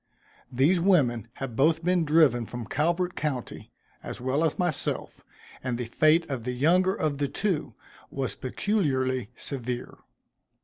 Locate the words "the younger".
6.41-6.95